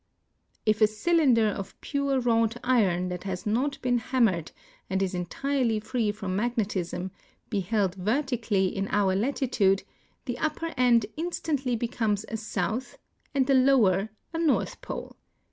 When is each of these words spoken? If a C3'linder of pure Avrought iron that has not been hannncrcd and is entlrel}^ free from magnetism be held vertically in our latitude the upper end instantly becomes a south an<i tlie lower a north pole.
If 0.65 0.81
a 0.81 0.85
C3'linder 0.85 1.53
of 1.53 1.79
pure 1.79 2.17
Avrought 2.19 2.57
iron 2.63 3.09
that 3.09 3.23
has 3.25 3.45
not 3.45 3.79
been 3.83 3.99
hannncrcd 3.99 4.49
and 4.89 4.99
is 4.99 5.13
entlrel}^ 5.13 5.83
free 5.83 6.11
from 6.11 6.35
magnetism 6.35 7.11
be 7.51 7.59
held 7.59 7.93
vertically 7.93 8.65
in 8.65 8.87
our 8.87 9.15
latitude 9.15 9.83
the 10.25 10.39
upper 10.39 10.73
end 10.75 11.05
instantly 11.17 11.75
becomes 11.75 12.25
a 12.29 12.37
south 12.37 12.97
an<i 13.35 13.45
tlie 13.49 13.63
lower 13.63 14.09
a 14.33 14.39
north 14.39 14.81
pole. 14.81 15.17